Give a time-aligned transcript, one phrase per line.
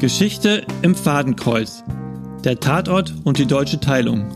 [0.00, 1.84] Geschichte im Fadenkreuz.
[2.42, 4.26] Der Tatort und die deutsche Teilung.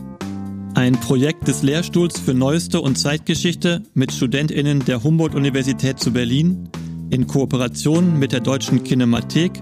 [0.75, 6.69] Ein Projekt des Lehrstuhls für Neueste und Zeitgeschichte mit StudentInnen der Humboldt-Universität zu Berlin
[7.09, 9.53] in Kooperation mit der Deutschen Kinemathek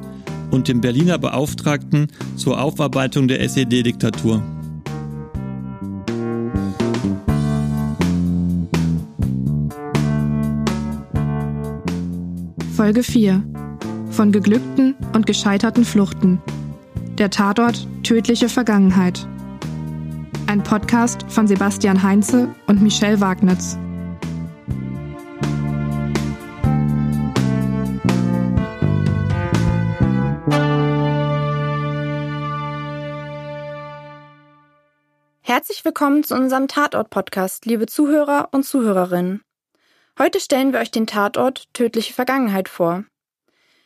[0.51, 4.43] und dem Berliner Beauftragten zur Aufarbeitung der SED-Diktatur.
[12.75, 13.62] Folge 4
[14.13, 16.41] von geglückten und gescheiterten Fluchten.
[17.17, 19.27] Der Tatort Tödliche Vergangenheit.
[20.45, 23.77] Ein Podcast von Sebastian Heinze und Michelle Wagnitz.
[35.41, 39.41] Herzlich willkommen zu unserem Tatort-Podcast, liebe Zuhörer und Zuhörerinnen.
[40.19, 43.05] Heute stellen wir euch den Tatort Tödliche Vergangenheit vor.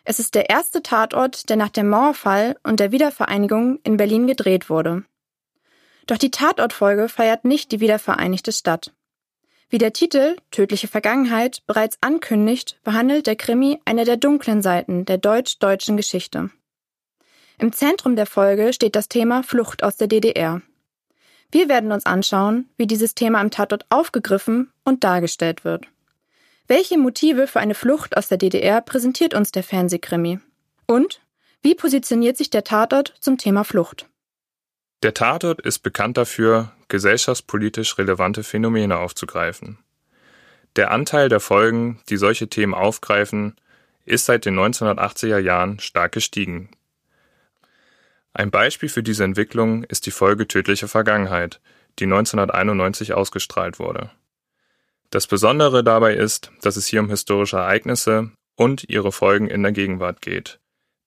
[0.09, 4.69] Es ist der erste Tatort, der nach dem Mauerfall und der Wiedervereinigung in Berlin gedreht
[4.69, 5.03] wurde.
[6.05, 8.93] Doch die Tatortfolge feiert nicht die wiedervereinigte Stadt.
[9.69, 15.17] Wie der Titel Tödliche Vergangenheit bereits ankündigt, behandelt der Krimi eine der dunklen Seiten der
[15.17, 16.51] deutsch-deutschen Geschichte.
[17.59, 20.61] Im Zentrum der Folge steht das Thema Flucht aus der DDR.
[21.51, 25.85] Wir werden uns anschauen, wie dieses Thema im Tatort aufgegriffen und dargestellt wird.
[26.69, 30.39] Welche Motive für eine Flucht aus der DDR präsentiert uns der Fernsehkrimi?
[30.85, 31.21] Und
[31.61, 34.05] wie positioniert sich der Tatort zum Thema Flucht?
[35.01, 39.77] Der Tatort ist bekannt dafür, gesellschaftspolitisch relevante Phänomene aufzugreifen.
[40.75, 43.55] Der Anteil der Folgen, die solche Themen aufgreifen,
[44.03, 46.69] ist seit den 1980er Jahren stark gestiegen.
[48.33, 51.61] Ein Beispiel für diese Entwicklung ist die Folge Tödliche Vergangenheit,
[51.99, 54.11] die 1991 ausgestrahlt wurde.
[55.09, 59.71] Das Besondere dabei ist, dass es hier um historische Ereignisse und ihre Folgen in der
[59.71, 60.59] Gegenwart geht.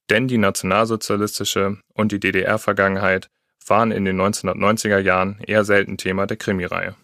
[0.09, 3.29] Denn die nationalsozialistische und die DDR-Vergangenheit
[3.67, 6.97] waren in den 1990er Jahren eher selten Thema der Krimireihe.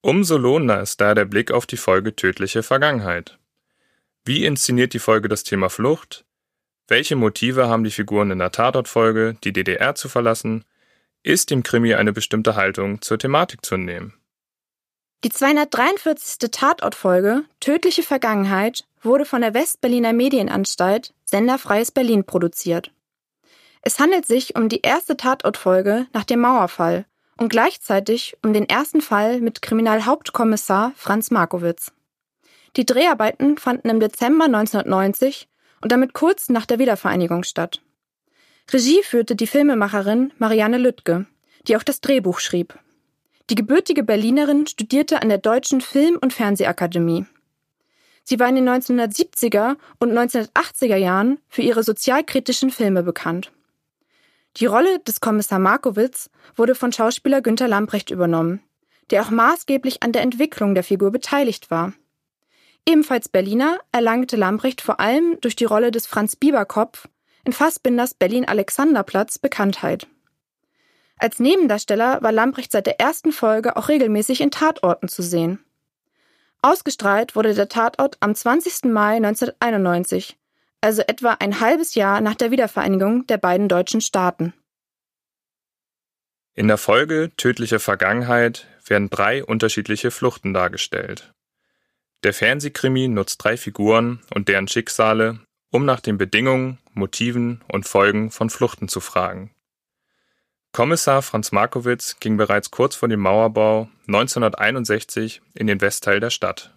[0.00, 3.38] Umso lohnender ist da der Blick auf die Folge Tödliche Vergangenheit.
[4.24, 6.24] Wie inszeniert die Folge das Thema Flucht?
[6.88, 10.64] Welche Motive haben die Figuren in der Tatortfolge, die DDR zu verlassen?
[11.22, 14.14] Ist dem Krimi eine bestimmte Haltung zur Thematik zu nehmen?
[15.24, 16.50] Die 243.
[16.50, 22.92] Tatortfolge Tödliche Vergangenheit wurde von der Westberliner Medienanstalt Senderfreies Berlin produziert.
[23.80, 27.06] Es handelt sich um die erste Tatortfolge nach dem Mauerfall
[27.38, 31.92] und gleichzeitig um den ersten Fall mit Kriminalhauptkommissar Franz Markowitz.
[32.76, 35.48] Die Dreharbeiten fanden im Dezember 1990
[35.80, 37.80] und damit kurz nach der Wiedervereinigung statt.
[38.70, 41.26] Regie führte die Filmemacherin Marianne Lüttke,
[41.66, 42.78] die auch das Drehbuch schrieb.
[43.48, 47.26] Die gebürtige Berlinerin studierte an der Deutschen Film- und Fernsehakademie.
[48.24, 53.52] Sie war in den 1970er und 1980er Jahren für ihre sozialkritischen Filme bekannt.
[54.56, 58.62] Die Rolle des Kommissar Markowitz wurde von Schauspieler Günter Lamprecht übernommen,
[59.10, 61.92] der auch maßgeblich an der Entwicklung der Figur beteiligt war.
[62.84, 67.08] Ebenfalls Berliner erlangte Lamprecht vor allem durch die Rolle des Franz Bieberkopf
[67.44, 70.08] in Fassbinders Berlin-Alexanderplatz Bekanntheit.
[71.18, 75.58] Als Nebendarsteller war Lamprecht seit der ersten Folge auch regelmäßig in Tatorten zu sehen.
[76.60, 78.84] Ausgestrahlt wurde der Tatort am 20.
[78.92, 80.36] Mai 1991,
[80.80, 84.52] also etwa ein halbes Jahr nach der Wiedervereinigung der beiden deutschen Staaten.
[86.54, 91.34] In der Folge Tödliche Vergangenheit werden drei unterschiedliche Fluchten dargestellt.
[92.24, 95.40] Der Fernsehkrimi nutzt drei Figuren und deren Schicksale,
[95.70, 99.50] um nach den Bedingungen, Motiven und Folgen von Fluchten zu fragen.
[100.76, 106.76] Kommissar Franz Markowitz ging bereits kurz vor dem Mauerbau 1961 in den Westteil der Stadt.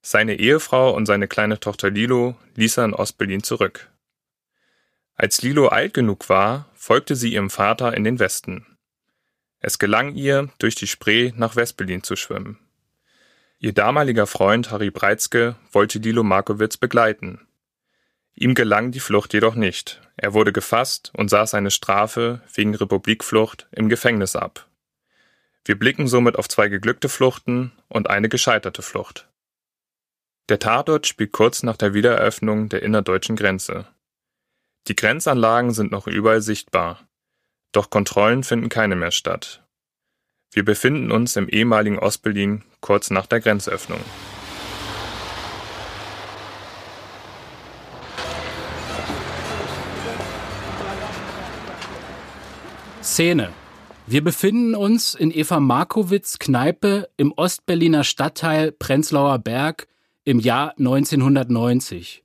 [0.00, 3.90] Seine Ehefrau und seine kleine Tochter Lilo ließ er in Ostberlin zurück.
[5.16, 8.64] Als Lilo alt genug war, folgte sie ihrem Vater in den Westen.
[9.60, 12.58] Es gelang ihr, durch die Spree nach Westberlin zu schwimmen.
[13.58, 17.46] Ihr damaliger Freund Harry Breitzke wollte Lilo Markowitz begleiten.
[18.34, 20.00] Ihm gelang die Flucht jedoch nicht.
[20.16, 24.68] Er wurde gefasst und saß seine Strafe wegen Republikflucht im Gefängnis ab.
[25.64, 29.28] Wir blicken somit auf zwei geglückte Fluchten und eine gescheiterte Flucht.
[30.48, 33.86] Der Tatort spielt kurz nach der Wiedereröffnung der innerdeutschen Grenze.
[34.88, 37.08] Die Grenzanlagen sind noch überall sichtbar,
[37.72, 39.64] doch Kontrollen finden keine mehr statt.
[40.52, 44.00] Wir befinden uns im ehemaligen Ostberlin kurz nach der Grenzöffnung.
[53.14, 53.52] Szene.
[54.08, 59.86] Wir befinden uns in Eva Markowitz Kneipe im Ostberliner Stadtteil Prenzlauer Berg
[60.24, 62.24] im Jahr 1990.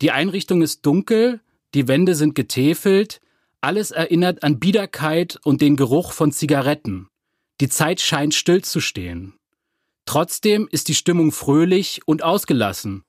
[0.00, 1.40] Die Einrichtung ist dunkel,
[1.74, 3.20] die Wände sind getäfelt,
[3.60, 7.08] alles erinnert an Biederkeit und den Geruch von Zigaretten.
[7.60, 9.34] Die Zeit scheint stillzustehen.
[10.04, 13.02] Trotzdem ist die Stimmung fröhlich und ausgelassen.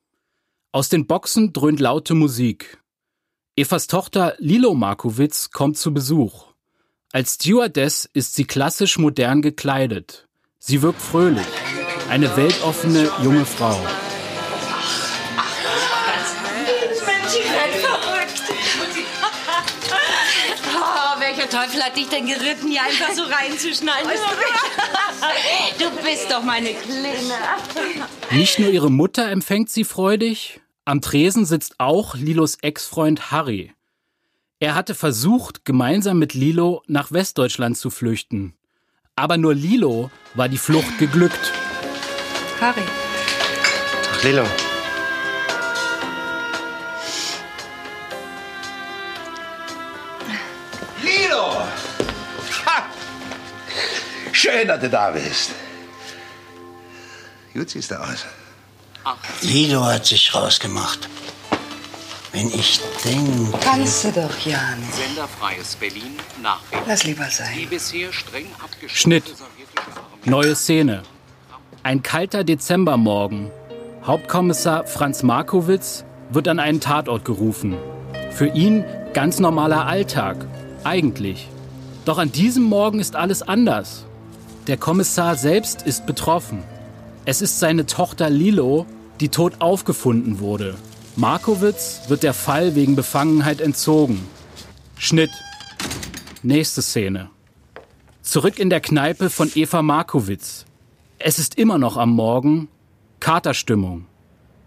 [0.71, 2.81] Aus den Boxen dröhnt laute Musik.
[3.56, 6.50] Evas Tochter Lilo Markowitz kommt zu Besuch.
[7.13, 10.29] Als Stewardess ist sie klassisch modern gekleidet.
[10.59, 11.45] Sie wirkt fröhlich,
[12.09, 13.77] eine weltoffene junge Frau.
[21.19, 24.09] welcher Teufel hat dich denn geritten, hier einfach so reinzuschneiden?
[25.79, 27.35] Du bist doch meine Kleine.
[28.31, 33.73] Nicht nur ihre Mutter empfängt sie freudig, am Tresen sitzt auch Lilos Ex-Freund Harry.
[34.61, 38.53] Er hatte versucht, gemeinsam mit Lilo nach Westdeutschland zu flüchten.
[39.15, 41.51] Aber nur Lilo war die Flucht geglückt.
[42.61, 42.83] Harry.
[44.11, 44.45] Ach, Lilo.
[51.01, 51.53] Lilo!
[52.67, 52.85] Ha!
[54.31, 55.53] Schön, dass du da bist.
[57.55, 58.27] Gut siehst du aus.
[59.41, 61.09] Lido hat sich rausgemacht.
[62.33, 63.57] Wenn ich denke...
[63.60, 64.78] Kannst du doch, Jan.
[64.92, 67.50] Senderfreies Berlin nach Lass lieber sein.
[67.60, 68.45] Die bisher streng
[68.88, 69.24] Schnitt.
[70.24, 71.04] Neue Szene.
[71.83, 73.51] Ein kalter Dezembermorgen.
[74.04, 77.75] Hauptkommissar Franz Markowitz wird an einen Tatort gerufen.
[78.31, 80.48] Für ihn ganz normaler Alltag.
[80.86, 81.50] Eigentlich.
[82.06, 84.06] Doch an diesem Morgen ist alles anders.
[84.68, 86.63] Der Kommissar selbst ist betroffen.
[87.25, 88.86] Es ist seine Tochter Lilo,
[89.19, 90.75] die tot aufgefunden wurde.
[91.21, 94.27] Markowitz wird der Fall wegen Befangenheit entzogen.
[94.97, 95.29] Schnitt.
[96.41, 97.29] Nächste Szene.
[98.23, 100.65] Zurück in der Kneipe von Eva Markowitz.
[101.19, 102.69] Es ist immer noch am Morgen.
[103.19, 104.07] Katerstimmung.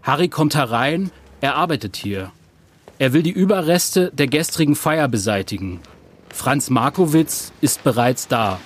[0.01, 1.11] Harry kommt herein,
[1.41, 2.31] er arbeitet hier.
[2.99, 5.81] Er will die Überreste der gestrigen Feier beseitigen.
[6.33, 8.61] Franz Markowitz ist bereits da.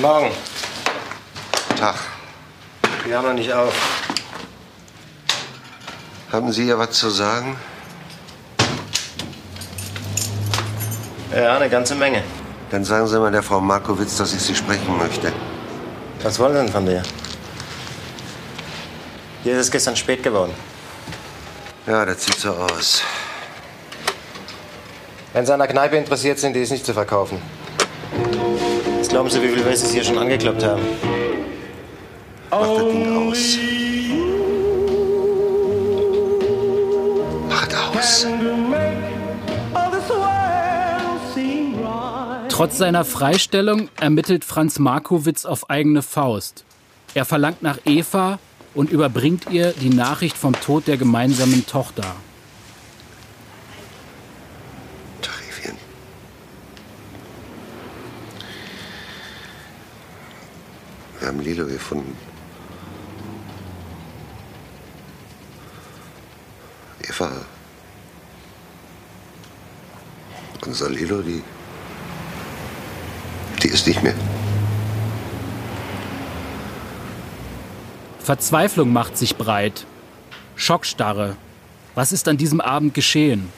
[0.00, 0.30] Morgen.
[1.76, 1.96] Tag.
[3.04, 4.01] Wir haben noch nicht auf.
[6.32, 7.56] Haben Sie ja was zu sagen?
[11.30, 12.22] Ja, eine ganze Menge.
[12.70, 15.30] Dann sagen Sie mal der Frau Markowitz, dass ich Sie sprechen möchte.
[16.22, 17.02] Was wollen Sie denn von dir?
[19.44, 20.54] Dir ist es gestern spät geworden.
[21.86, 23.02] Ja, das sieht so aus.
[25.34, 27.42] Wenn Sie an der Kneipe interessiert sind, die ist nicht zu verkaufen.
[28.98, 30.82] Was glauben Sie, wie viele Wessis hier schon angekloppt haben?
[32.50, 32.68] Mach
[42.52, 46.66] Trotz seiner Freistellung ermittelt Franz Markowitz auf eigene Faust.
[47.14, 48.38] Er verlangt nach Eva
[48.74, 52.04] und überbringt ihr die Nachricht vom Tod der gemeinsamen Tochter.
[55.22, 55.78] Tarifien.
[61.20, 62.14] Wir haben Lilo gefunden.
[67.08, 67.32] Eva.
[70.66, 71.42] Unser Lilo, die.
[73.72, 74.14] Ist nicht mehr.
[78.18, 79.86] Verzweiflung macht sich breit.
[80.56, 81.36] Schockstarre.
[81.94, 83.48] Was ist an diesem Abend geschehen?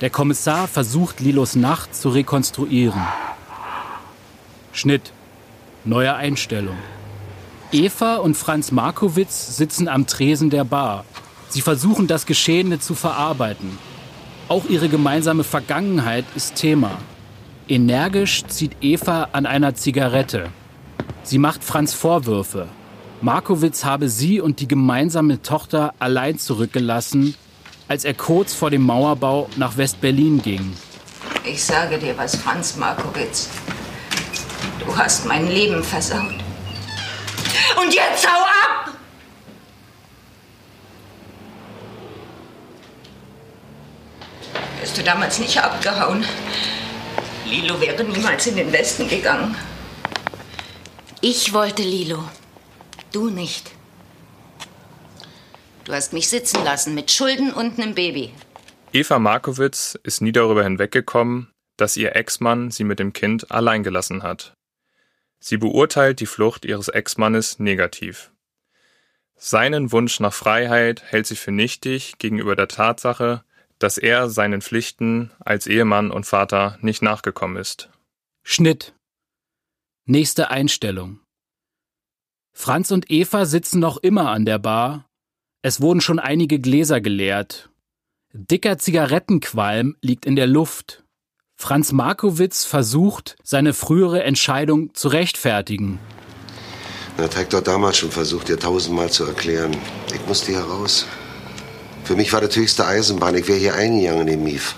[0.00, 3.02] Der Kommissar versucht Lilos Nacht zu rekonstruieren.
[4.72, 5.10] Schnitt.
[5.84, 6.76] Neue Einstellung.
[7.72, 11.04] Eva und Franz Markowitz sitzen am Tresen der Bar.
[11.48, 13.78] Sie versuchen das Geschehene zu verarbeiten.
[14.48, 16.98] Auch ihre gemeinsame Vergangenheit ist Thema.
[17.68, 20.50] Energisch zieht Eva an einer Zigarette.
[21.24, 22.68] Sie macht Franz Vorwürfe.
[23.20, 27.34] Markowitz habe sie und die gemeinsame Tochter allein zurückgelassen,
[27.88, 30.76] als er kurz vor dem Mauerbau nach West-Berlin ging.
[31.44, 33.48] Ich sage dir was, Franz Markowitz.
[34.84, 36.34] Du hast mein Leben versaut.
[37.82, 38.92] Und jetzt hau ab!
[44.78, 46.24] Wärst du damals nicht abgehauen,
[47.48, 49.54] Lilo wäre niemals in den Westen gegangen.
[51.20, 52.28] Ich wollte Lilo.
[53.12, 53.70] Du nicht.
[55.84, 58.32] Du hast mich sitzen lassen mit Schulden und einem Baby.
[58.92, 64.24] Eva Markowitz ist nie darüber hinweggekommen, dass ihr Ex-Mann sie mit dem Kind allein gelassen
[64.24, 64.54] hat.
[65.38, 68.32] Sie beurteilt die Flucht ihres Ex-Mannes negativ.
[69.36, 73.44] Seinen Wunsch nach Freiheit hält sie für nichtig gegenüber der Tatsache,
[73.78, 77.90] dass er seinen Pflichten als Ehemann und Vater nicht nachgekommen ist.
[78.42, 78.94] Schnitt.
[80.04, 81.20] Nächste Einstellung.
[82.52, 85.06] Franz und Eva sitzen noch immer an der Bar.
[85.62, 87.70] Es wurden schon einige Gläser geleert.
[88.32, 91.04] Dicker Zigarettenqualm liegt in der Luft.
[91.56, 95.98] Franz Markowitz versucht, seine frühere Entscheidung zu rechtfertigen.
[97.16, 99.76] Das hat doch damals schon versucht, dir tausendmal zu erklären.
[100.14, 101.06] Ich musste hier raus.
[102.06, 103.34] Für mich war das höchste Eisenbahn.
[103.34, 104.76] Ich wäre hier eingegangen im Mief.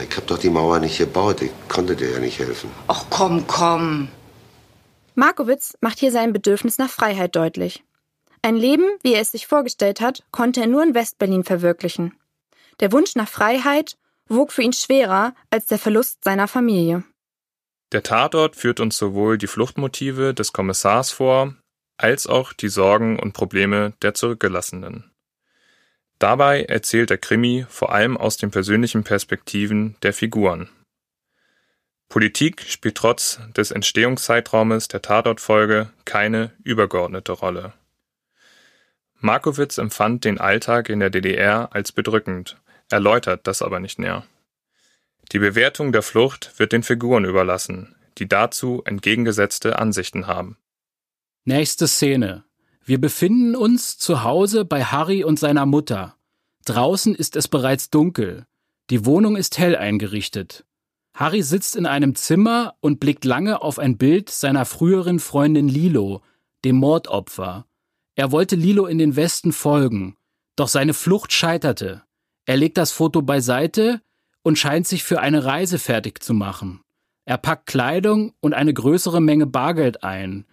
[0.00, 1.42] Ich hab doch die Mauer nicht gebaut.
[1.42, 2.70] Ich konnte dir ja nicht helfen.
[2.86, 4.08] Ach komm, komm.
[5.16, 7.82] Markowitz macht hier sein Bedürfnis nach Freiheit deutlich.
[8.40, 12.14] Ein Leben, wie er es sich vorgestellt hat, konnte er nur in Westberlin verwirklichen.
[12.78, 13.96] Der Wunsch nach Freiheit
[14.28, 17.02] wog für ihn schwerer als der Verlust seiner Familie.
[17.90, 21.54] Der Tatort führt uns sowohl die Fluchtmotive des Kommissars vor,
[21.96, 25.10] als auch die Sorgen und Probleme der Zurückgelassenen.
[26.24, 30.70] Dabei erzählt der Krimi vor allem aus den persönlichen Perspektiven der Figuren.
[32.08, 37.74] Politik spielt trotz des Entstehungszeitraumes der Tatortfolge keine übergeordnete Rolle.
[39.20, 42.56] Markowitz empfand den Alltag in der DDR als bedrückend,
[42.88, 44.24] erläutert das aber nicht näher.
[45.32, 50.56] Die Bewertung der Flucht wird den Figuren überlassen, die dazu entgegengesetzte Ansichten haben.
[51.44, 52.44] Nächste Szene.
[52.86, 56.16] Wir befinden uns zu Hause bei Harry und seiner Mutter.
[56.66, 58.46] Draußen ist es bereits dunkel.
[58.90, 60.66] Die Wohnung ist hell eingerichtet.
[61.14, 66.20] Harry sitzt in einem Zimmer und blickt lange auf ein Bild seiner früheren Freundin Lilo,
[66.64, 67.64] dem Mordopfer.
[68.16, 70.16] Er wollte Lilo in den Westen folgen,
[70.54, 72.02] doch seine Flucht scheiterte.
[72.44, 74.02] Er legt das Foto beiseite
[74.42, 76.80] und scheint sich für eine Reise fertig zu machen.
[77.24, 80.44] Er packt Kleidung und eine größere Menge Bargeld ein.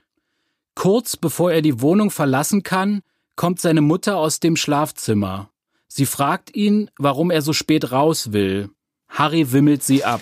[0.76, 3.02] Kurz bevor er die Wohnung verlassen kann,
[3.36, 5.50] kommt seine Mutter aus dem Schlafzimmer.
[5.88, 8.70] Sie fragt ihn, warum er so spät raus will.
[9.10, 10.22] Harry wimmelt sie ab.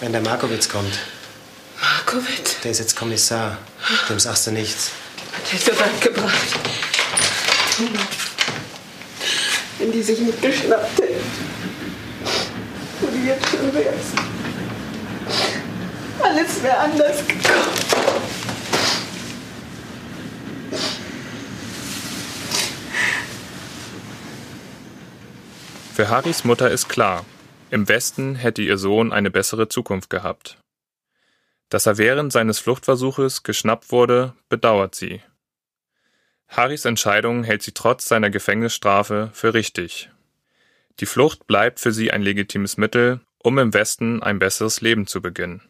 [0.00, 0.98] Wenn der Markowitz kommt.
[1.80, 2.60] Markowitz?
[2.62, 3.56] Der ist jetzt Kommissar.
[4.08, 4.92] Dem sagst du nichts.
[5.50, 6.48] Der ist so weit gebracht.
[9.78, 11.24] Wenn die sich nicht geschnappt hätten.
[13.00, 14.12] Wo du jetzt schon wärst.
[16.20, 18.37] Alles wäre anders gekommen.
[25.98, 27.26] Für Harrys Mutter ist klar,
[27.72, 30.56] im Westen hätte ihr Sohn eine bessere Zukunft gehabt.
[31.70, 35.22] Dass er während seines Fluchtversuches geschnappt wurde, bedauert sie.
[36.46, 40.08] Harrys Entscheidung hält sie trotz seiner Gefängnisstrafe für richtig.
[41.00, 45.20] Die Flucht bleibt für sie ein legitimes Mittel, um im Westen ein besseres Leben zu
[45.20, 45.62] beginnen.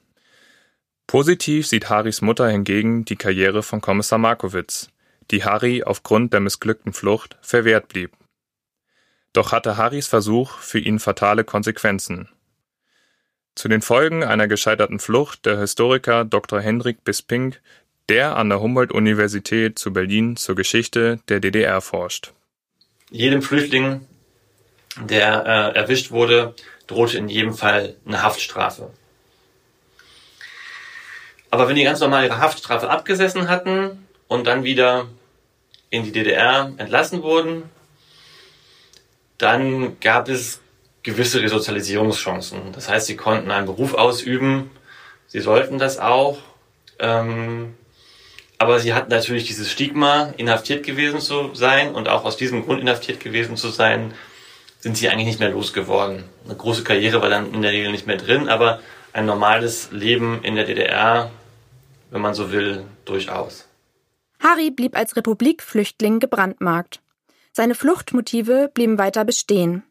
[1.06, 4.90] Positiv sieht Harrys Mutter hingegen die Karriere von Kommissar Markowitz,
[5.30, 8.17] die Harry aufgrund der missglückten Flucht verwehrt blieb.
[9.32, 12.28] Doch hatte Harrys Versuch für ihn fatale Konsequenzen.
[13.54, 16.60] Zu den Folgen einer gescheiterten Flucht der Historiker Dr.
[16.60, 17.56] Hendrik Bisping,
[18.08, 22.32] der an der Humboldt-Universität zu Berlin zur Geschichte der DDR forscht.
[23.10, 24.06] Jedem Flüchtling,
[24.96, 26.54] der äh, erwischt wurde,
[26.86, 28.90] drohte in jedem Fall eine Haftstrafe.
[31.50, 35.08] Aber wenn die ganz normal ihre Haftstrafe abgesessen hatten und dann wieder
[35.90, 37.64] in die DDR entlassen wurden,
[39.38, 40.60] dann gab es
[41.02, 42.72] gewisse Resozialisierungschancen.
[42.72, 44.70] Das heißt, sie konnten einen Beruf ausüben,
[45.26, 46.38] sie sollten das auch,
[46.98, 47.74] ähm,
[48.58, 52.80] aber sie hatten natürlich dieses Stigma, inhaftiert gewesen zu sein und auch aus diesem Grund
[52.80, 54.12] inhaftiert gewesen zu sein,
[54.80, 56.24] sind sie eigentlich nicht mehr losgeworden.
[56.44, 58.80] Eine große Karriere war dann in der Regel nicht mehr drin, aber
[59.12, 61.30] ein normales Leben in der DDR,
[62.10, 63.66] wenn man so will, durchaus.
[64.40, 67.00] Harry blieb als Republikflüchtling gebrandmarkt.
[67.52, 69.82] Seine Fluchtmotive blieben weiter bestehen.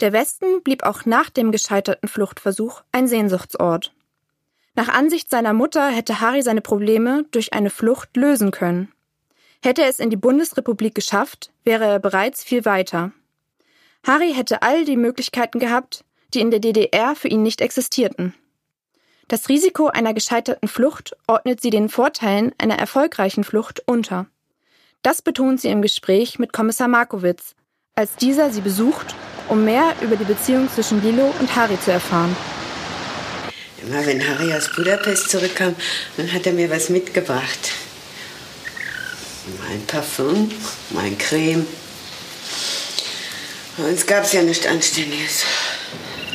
[0.00, 3.92] Der Westen blieb auch nach dem gescheiterten Fluchtversuch ein Sehnsuchtsort.
[4.74, 8.92] Nach Ansicht seiner Mutter hätte Harry seine Probleme durch eine Flucht lösen können.
[9.62, 13.12] Hätte er es in die Bundesrepublik geschafft, wäre er bereits viel weiter.
[14.06, 18.34] Harry hätte all die Möglichkeiten gehabt, die in der DDR für ihn nicht existierten.
[19.28, 24.26] Das Risiko einer gescheiterten Flucht ordnet sie den Vorteilen einer erfolgreichen Flucht unter.
[25.02, 27.54] Das betont sie im Gespräch mit Kommissar Markowitz,
[27.94, 29.14] als dieser sie besucht,
[29.48, 32.36] um mehr über die Beziehung zwischen Lilo und Harry zu erfahren.
[33.82, 35.74] Immer wenn Harry aus Budapest zurückkam,
[36.18, 37.72] dann hat er mir was mitgebracht.
[39.66, 40.50] Mein Parfum,
[40.90, 41.66] mein Creme.
[43.78, 45.44] Bei uns gab es ja nichts Anständiges.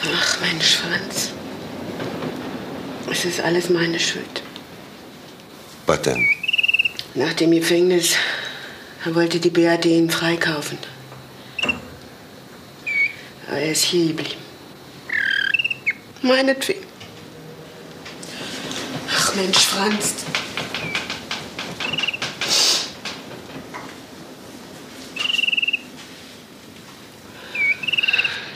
[0.02, 1.30] Ach, mein Schwanz.
[3.12, 4.42] Es ist alles meine Schuld.
[5.86, 6.28] Was denn?
[7.14, 8.16] Nach dem Gefängnis
[9.14, 10.80] wollte die BRD ihn freikaufen.
[13.48, 14.42] Aber er ist hier geblieben.
[16.24, 16.84] Meinetwegen.
[19.16, 20.16] Ach Mensch, Franz.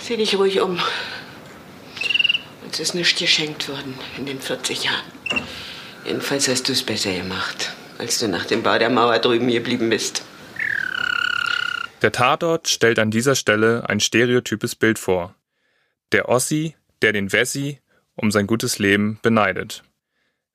[0.01, 0.79] Sieh dich ruhig um.
[2.65, 5.46] Uns ist nichts geschenkt worden in den 40 Jahren.
[6.06, 9.91] Jedenfalls hast du es besser gemacht, als du nach dem Bau der Mauer drüben geblieben
[9.91, 10.24] bist.
[12.01, 15.36] Der Tatort stellt an dieser Stelle ein stereotypes Bild vor.
[16.12, 17.79] Der Ossi, der den Wessi
[18.15, 19.84] um sein gutes Leben beneidet.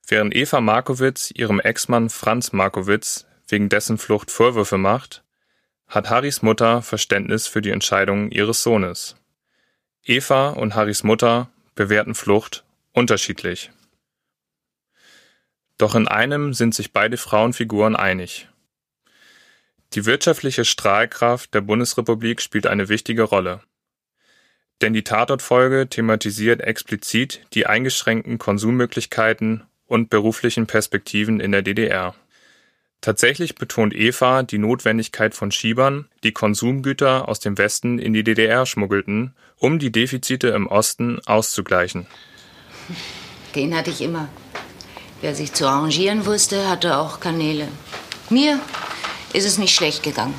[0.07, 5.23] Während Eva Markowitz ihrem Ex-Mann Franz Markowitz wegen dessen Flucht Vorwürfe macht,
[5.87, 9.17] hat Harrys Mutter Verständnis für die Entscheidungen ihres Sohnes.
[10.03, 13.71] Eva und Harrys Mutter bewerten Flucht unterschiedlich.
[15.79, 18.49] Doch in einem sind sich beide Frauenfiguren einig.
[19.95, 23.61] Die wirtschaftliche Strahlkraft der Bundesrepublik spielt eine wichtige Rolle.
[24.81, 32.17] Denn die Tatortfolge thematisiert explizit die eingeschränkten Konsummöglichkeiten und beruflichen Perspektiven in der DDR.
[33.01, 38.67] Tatsächlich betont Eva die Notwendigkeit von Schiebern, die Konsumgüter aus dem Westen in die DDR
[38.67, 42.07] schmuggelten, um die Defizite im Osten auszugleichen.
[43.55, 44.29] Den hatte ich immer.
[45.21, 47.69] Wer sich zu arrangieren wusste, hatte auch Kanäle.
[48.31, 48.59] Mir
[49.35, 50.35] ist es nicht schlecht gegangen.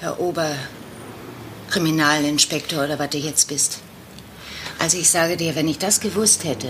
[0.00, 3.78] Herr Oberkriminalinspektor oder was du jetzt bist.
[4.78, 6.68] Also ich sage dir, wenn ich das gewusst hätte,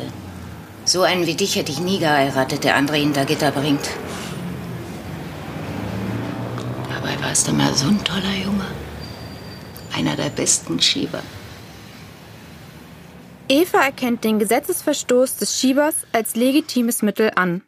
[0.84, 3.88] so einen wie dich hätte ich nie geheiratet, der andere hinter Gitter bringt.
[6.90, 8.66] Dabei warst du mal so ein toller Junge.
[9.96, 11.22] Einer der besten Schieber.
[13.48, 17.62] Eva erkennt den Gesetzesverstoß des Schiebers als legitimes Mittel an.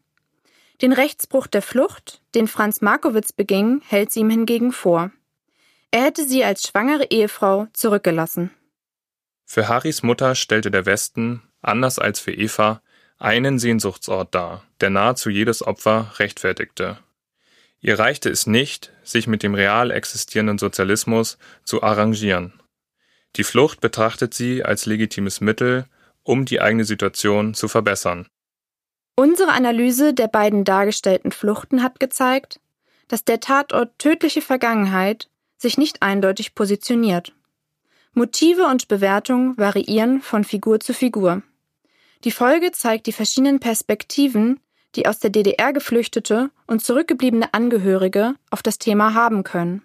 [0.82, 5.10] Den Rechtsbruch der Flucht, den Franz Markowitz beging, hält sie ihm hingegen vor.
[5.90, 8.50] Er hätte sie als schwangere Ehefrau zurückgelassen.
[9.46, 12.82] Für Harrys Mutter stellte der Westen, anders als für Eva,
[13.18, 16.98] einen Sehnsuchtsort dar, der nahezu jedes Opfer rechtfertigte.
[17.80, 22.60] Ihr reichte es nicht, sich mit dem real existierenden Sozialismus zu arrangieren.
[23.36, 25.86] Die Flucht betrachtet sie als legitimes Mittel,
[26.22, 28.26] um die eigene Situation zu verbessern.
[29.18, 32.60] Unsere Analyse der beiden dargestellten Fluchten hat gezeigt,
[33.08, 37.32] dass der Tatort tödliche Vergangenheit sich nicht eindeutig positioniert.
[38.12, 41.42] Motive und Bewertung variieren von Figur zu Figur.
[42.24, 44.60] Die Folge zeigt die verschiedenen Perspektiven,
[44.96, 49.82] die aus der DDR geflüchtete und zurückgebliebene Angehörige auf das Thema haben können.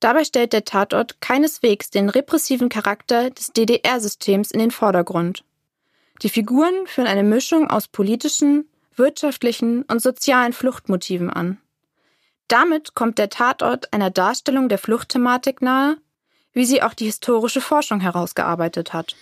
[0.00, 5.44] Dabei stellt der Tatort keineswegs den repressiven Charakter des DDR-Systems in den Vordergrund.
[6.22, 11.58] Die Figuren führen eine Mischung aus politischen, wirtschaftlichen und sozialen Fluchtmotiven an.
[12.48, 15.96] Damit kommt der Tatort einer Darstellung der Fluchtthematik nahe,
[16.52, 19.16] wie sie auch die historische Forschung herausgearbeitet hat.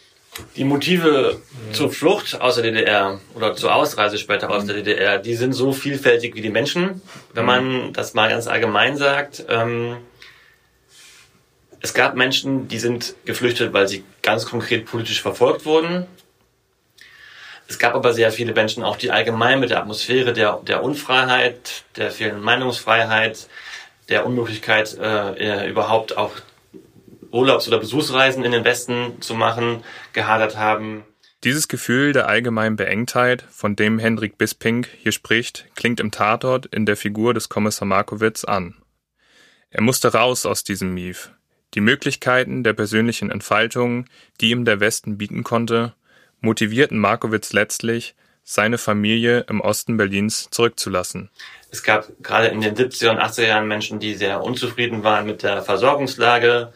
[0.56, 1.40] Die Motive
[1.72, 5.72] zur Flucht aus der DDR oder zur Ausreise später aus der DDR, die sind so
[5.72, 7.02] vielfältig wie die Menschen.
[7.34, 9.98] Wenn man das mal ganz allgemein sagt, ähm,
[11.80, 16.06] es gab Menschen, die sind geflüchtet, weil sie ganz konkret politisch verfolgt wurden.
[17.72, 21.84] Es gab aber sehr viele Menschen auch, die allgemein mit der Atmosphäre der, der Unfreiheit,
[21.96, 23.48] der fehlenden Meinungsfreiheit,
[24.10, 26.32] der Unmöglichkeit, äh, überhaupt auch
[27.30, 31.04] Urlaubs- oder Besuchsreisen in den Westen zu machen, gehadert haben.
[31.44, 36.84] Dieses Gefühl der allgemeinen Beengtheit, von dem Hendrik Bisping hier spricht, klingt im Tatort in
[36.84, 38.74] der Figur des Kommissar Markowitz an.
[39.70, 41.30] Er musste raus aus diesem Mief.
[41.72, 44.04] Die Möglichkeiten der persönlichen Entfaltung,
[44.42, 45.94] die ihm der Westen bieten konnte,
[46.42, 51.30] motivierten Markowitz letztlich, seine Familie im Osten Berlins zurückzulassen.
[51.70, 55.42] Es gab gerade in den 70er und 80er Jahren Menschen, die sehr unzufrieden waren mit
[55.42, 56.72] der Versorgungslage,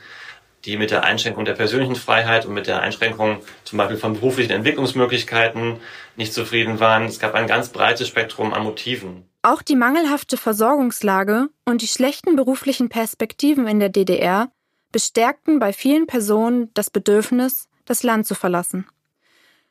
[0.64, 4.52] die mit der Einschränkung der persönlichen Freiheit und mit der Einschränkung zum Beispiel von beruflichen
[4.52, 5.79] Entwicklungsmöglichkeiten
[6.16, 7.05] nicht zufrieden waren.
[7.05, 9.29] Es gab ein ganz breites Spektrum an Motiven.
[9.42, 14.50] Auch die mangelhafte Versorgungslage und die schlechten beruflichen Perspektiven in der DDR
[14.90, 18.87] bestärkten bei vielen Personen das Bedürfnis, das Land zu verlassen.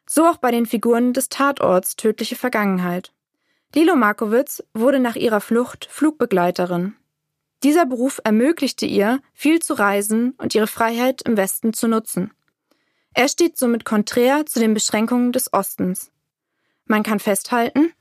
[0.08, 3.12] So auch bei den Figuren des Tatorts Tödliche Vergangenheit.
[3.74, 6.96] Lilo Markowitz wurde nach ihrer Flucht Flugbegleiterin.
[7.63, 12.32] Dieser Beruf ermöglichte ihr, viel zu reisen und ihre Freiheit im Westen zu nutzen.
[13.13, 16.12] Er steht somit konträr zu den Beschränkungen des Ostens.
[16.86, 17.91] Man kann festhalten,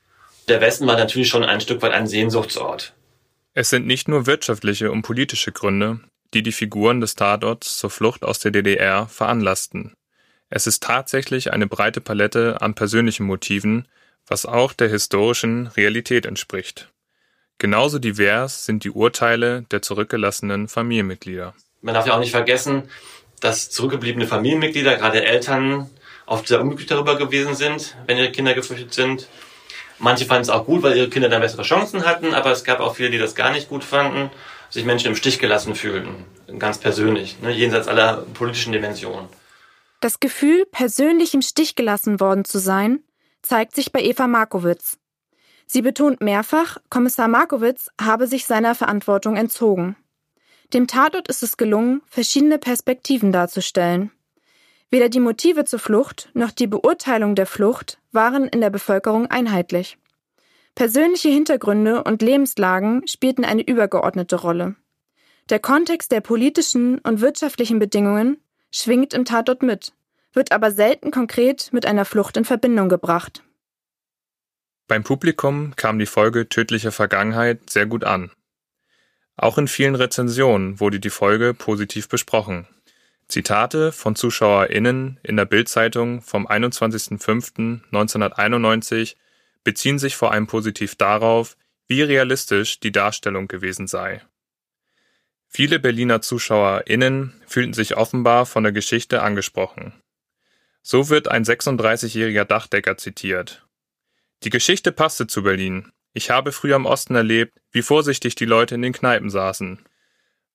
[0.49, 2.95] der Westen war natürlich schon ein Stück weit ein Sehnsuchtsort.
[3.55, 6.01] Es sind nicht nur wirtschaftliche und politische Gründe,
[6.35, 9.95] die die Figuren des Tatorts zur Flucht aus der DDR veranlassten.
[10.57, 13.88] Es ist tatsächlich eine breite Palette an persönlichen Motiven,
[14.25, 16.93] was auch der historischen Realität entspricht.
[17.59, 21.55] Genauso divers sind die Urteile der zurückgelassenen Familienmitglieder.
[21.83, 22.88] Man darf ja auch nicht vergessen,
[23.40, 25.90] dass zurückgebliebene Familienmitglieder, gerade Eltern,
[26.25, 29.27] oft sehr unglücklich darüber gewesen sind, wenn ihre Kinder geflüchtet sind.
[29.99, 32.79] Manche fanden es auch gut, weil ihre Kinder dann bessere Chancen hatten, aber es gab
[32.79, 34.31] auch viele, die das gar nicht gut fanden.
[34.71, 36.25] sich Menschen im Stich gelassen fühlten,
[36.61, 39.29] ganz persönlich, ne, jenseits aller politischen Dimensionen.
[40.05, 43.03] Das Gefühl, persönlich im Stich gelassen worden zu sein,
[43.40, 44.99] zeigt sich bei Eva Markowitz.
[45.64, 49.97] Sie betont mehrfach, Kommissar Markowitz habe sich seiner Verantwortung entzogen.
[50.75, 54.11] Dem Tatort ist es gelungen, verschiedene Perspektiven darzustellen.
[54.90, 59.97] Weder die Motive zur Flucht noch die Beurteilung der Flucht waren in der Bevölkerung einheitlich.
[60.75, 64.77] Persönliche Hintergründe und Lebenslagen spielten eine übergeordnete Rolle.
[65.49, 68.43] Der Kontext der politischen und wirtschaftlichen Bedingungen
[68.75, 69.95] schwingt im Tatort mit,
[70.33, 73.43] wird aber selten konkret mit einer Flucht in Verbindung gebracht.
[74.89, 78.31] Beim Publikum kam die Folge Tödliche Vergangenheit sehr gut an.
[79.37, 82.67] Auch in vielen Rezensionen wurde die Folge positiv besprochen.
[83.29, 89.17] Zitate von ZuschauerInnen in der Bildzeitung vom 21.05.1991
[89.65, 91.57] beziehen sich vor allem positiv darauf,
[91.87, 94.21] wie realistisch die Darstellung gewesen sei.
[95.57, 99.95] Viele Berliner ZuschauerInnen fühlten sich offenbar von der Geschichte angesprochen.
[100.83, 103.64] So wird ein 36-jähriger Dachdecker zitiert.
[104.43, 105.93] Die Geschichte passte zu Berlin.
[106.12, 109.79] Ich habe früher im Osten erlebt, wie vorsichtig die Leute in den Kneipen saßen.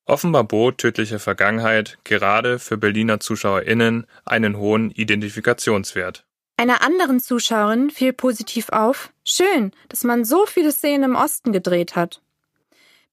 [0.03, 6.25] Offenbar bot tödliche Vergangenheit gerade für Berliner ZuschauerInnen einen hohen Identifikationswert.
[6.57, 11.95] Einer anderen Zuschauerin fiel positiv auf, schön, dass man so viele Szenen im Osten gedreht
[11.95, 12.21] hat.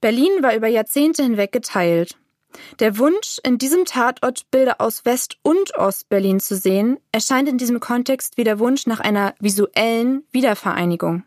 [0.01, 2.17] Berlin war über Jahrzehnte hinweg geteilt.
[2.81, 7.81] Der Wunsch, in diesem Tatort Bilder aus West- und Ost-Berlin zu sehen, erscheint in diesem
[7.81, 11.25] Kontext wie der Wunsch nach einer visuellen Wiedervereinigung.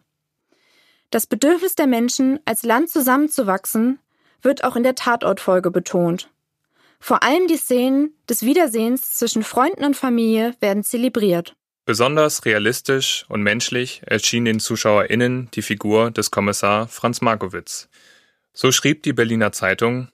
[1.12, 4.00] Das Bedürfnis der Menschen, als Land zusammenzuwachsen,
[4.42, 6.30] wird auch in der Tatortfolge betont.
[7.00, 11.56] Vor allem die Szenen des Wiedersehens zwischen Freunden und Familie werden zelebriert.
[11.86, 17.90] Besonders realistisch und menschlich erschien den ZuschauerInnen die Figur des Kommissar Franz Markowitz.
[18.62, 20.10] So schrieb die Berliner Zeitung,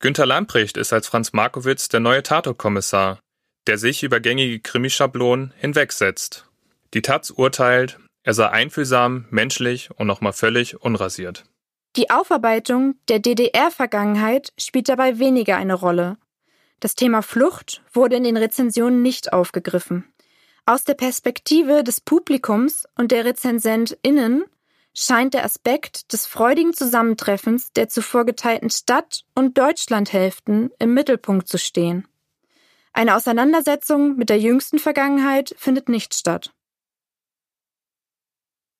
[0.00, 3.20] Günter Lamprecht ist als Franz Markowitz der neue Tatortkommissar,
[3.66, 6.44] der sich über gängige Krimischablonen hinwegsetzt.
[6.92, 11.46] Die Taz urteilt, er sei einfühlsam, menschlich und nochmal völlig unrasiert.
[11.96, 16.18] Die Aufarbeitung der DDR-Vergangenheit spielt dabei weniger eine Rolle.
[16.80, 20.04] Das Thema Flucht wurde in den Rezensionen nicht aufgegriffen.
[20.66, 24.44] Aus der Perspektive des Publikums und der RezensentInnen
[24.94, 31.58] scheint der Aspekt des freudigen Zusammentreffens der zuvor geteilten Stadt- und Deutschlandhälften im Mittelpunkt zu
[31.58, 32.06] stehen.
[32.92, 36.52] Eine Auseinandersetzung mit der jüngsten Vergangenheit findet nicht statt.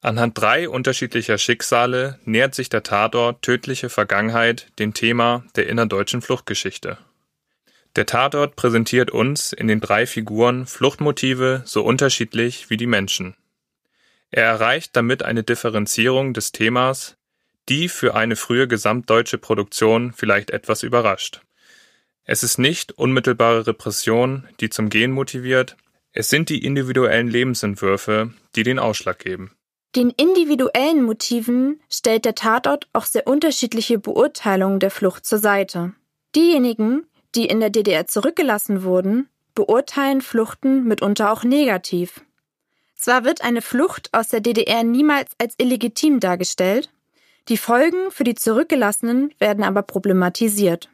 [0.02, 6.96] Anhand drei unterschiedlicher Schicksale nähert sich der Tatort Tödliche Vergangenheit dem Thema der innerdeutschen Fluchtgeschichte.
[7.96, 13.36] Der Tatort präsentiert uns in den drei Figuren Fluchtmotive so unterschiedlich wie die Menschen.
[14.30, 17.16] Er erreicht damit eine Differenzierung des Themas,
[17.68, 21.40] die für eine frühe gesamtdeutsche Produktion vielleicht etwas überrascht.
[22.24, 25.76] Es ist nicht unmittelbare Repression, die zum Gehen motiviert,
[26.12, 29.52] es sind die individuellen Lebensentwürfe, die den Ausschlag geben.
[29.94, 35.92] Den individuellen Motiven stellt der Tatort auch sehr unterschiedliche Beurteilungen der Flucht zur Seite.
[36.34, 42.22] Diejenigen, die in der DDR zurückgelassen wurden, beurteilen Fluchten mitunter auch negativ.
[43.00, 46.90] Zwar wird eine Flucht aus der DDR niemals als illegitim dargestellt,
[47.48, 50.90] die Folgen für die Zurückgelassenen werden aber problematisiert.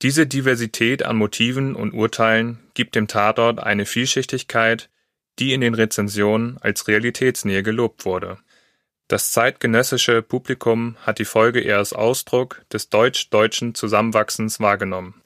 [0.00, 4.88] Diese Diversität an Motiven und Urteilen gibt dem Tatort eine Vielschichtigkeit,
[5.38, 8.38] die in den Rezensionen als Realitätsnähe gelobt wurde.
[9.08, 15.21] Das zeitgenössische Publikum hat die Folge eher als Ausdruck des deutsch-deutschen Zusammenwachsens wahrgenommen.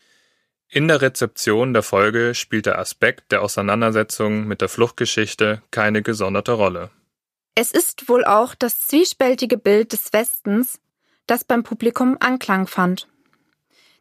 [0.69, 6.53] In der Rezeption der Folge spielt der Aspekt der Auseinandersetzung mit der Fluchtgeschichte keine gesonderte
[6.53, 6.91] Rolle.
[7.55, 10.81] Es ist wohl auch das zwiespältige Bild des Westens,
[11.27, 13.09] das beim Publikum Anklang fand.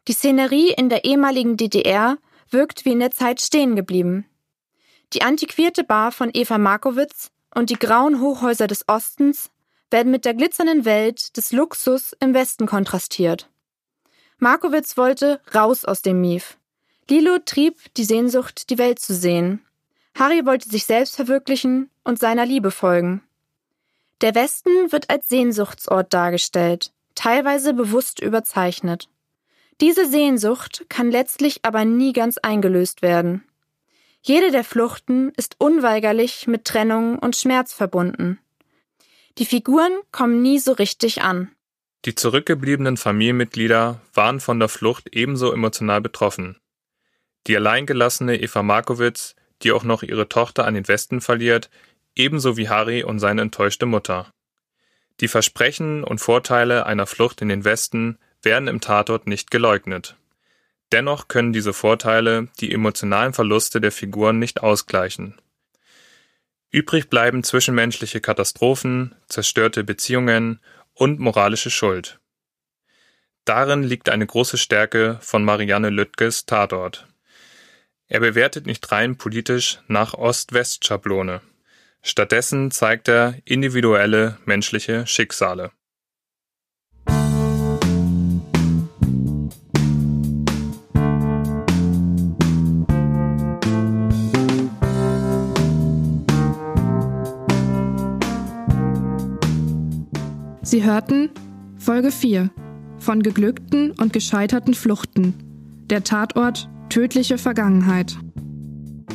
[0.08, 2.18] Die Szenerie in der ehemaligen DDR
[2.50, 4.26] wirkt wie in der Zeit stehen geblieben.
[5.12, 9.50] Die antiquierte Bar von Eva Markowitz und die grauen Hochhäuser des Ostens
[9.90, 13.48] werden mit der glitzernden Welt des Luxus im Westen kontrastiert.
[14.38, 16.58] Markowitz wollte raus aus dem Mief.
[17.08, 19.64] Lilo trieb die Sehnsucht, die Welt zu sehen.
[20.14, 23.22] Harry wollte sich selbst verwirklichen und seiner Liebe folgen.
[24.20, 29.08] Der Westen wird als Sehnsuchtsort dargestellt, teilweise bewusst überzeichnet.
[29.80, 33.44] Diese Sehnsucht kann letztlich aber nie ganz eingelöst werden.
[34.22, 38.38] Jede der Fluchten ist unweigerlich mit Trennung und Schmerz verbunden.
[39.38, 41.55] Die Figuren kommen nie so richtig an.
[42.04, 46.58] Die zurückgebliebenen Familienmitglieder waren von der Flucht ebenso emotional betroffen.
[47.46, 51.70] Die alleingelassene Eva Markowitz, die auch noch ihre Tochter an den Westen verliert,
[52.14, 54.30] ebenso wie Harry und seine enttäuschte Mutter.
[55.20, 60.16] Die Versprechen und Vorteile einer Flucht in den Westen werden im Tatort nicht geleugnet.
[60.92, 65.40] Dennoch können diese Vorteile die emotionalen Verluste der Figuren nicht ausgleichen.
[66.70, 70.60] Übrig bleiben zwischenmenschliche Katastrophen, zerstörte Beziehungen
[70.96, 72.18] und moralische Schuld.
[73.44, 77.06] Darin liegt eine große Stärke von Marianne Lüttges Tatort.
[78.08, 81.42] Er bewertet nicht rein politisch nach Ost-West-Schablone.
[82.02, 85.70] Stattdessen zeigt er individuelle menschliche Schicksale.
[100.66, 101.30] Sie hörten
[101.78, 102.50] Folge 4
[102.98, 105.32] von geglückten und gescheiterten Fluchten.
[105.88, 108.16] Der Tatort Tödliche Vergangenheit.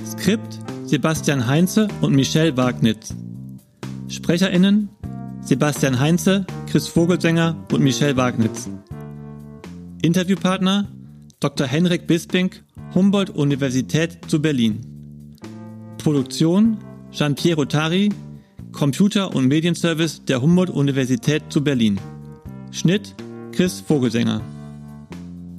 [0.06, 3.14] Skript Sebastian Heinze und Michelle Wagnitz.
[4.08, 4.88] SprecherInnen
[5.42, 8.70] Sebastian Heinze, Chris Vogelsänger und Michelle Wagnitz.
[10.02, 10.88] Interviewpartner
[11.42, 11.68] Dr.
[11.68, 12.52] Henrik Bisping,
[12.96, 14.80] Humboldt-Universität zu Berlin.
[15.98, 16.78] Produktion
[17.12, 18.08] Gian-Piero Tari,
[18.72, 22.00] Computer- und Medienservice der Humboldt-Universität zu Berlin.
[22.72, 23.16] Schnitt
[23.52, 24.42] Chris Vogelsänger.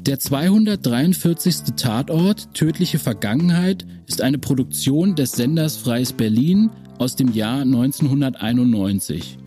[0.01, 1.75] Der 243.
[1.77, 9.39] Tatort Tödliche Vergangenheit ist eine Produktion des Senders Freies Berlin aus dem Jahr 1991.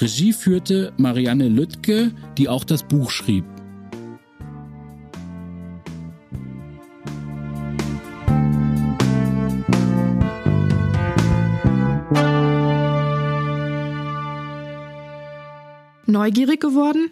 [0.00, 3.44] Regie führte Marianne Lüttke, die auch das Buch schrieb.
[16.24, 17.10] Neugierig geworden?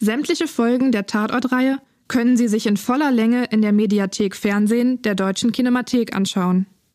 [0.00, 1.78] Sämtliche Folgen der Tatortreihe
[2.08, 6.66] können Sie sich in voller Länge in der Mediathek Fernsehen der Deutschen Kinemathek anschauen.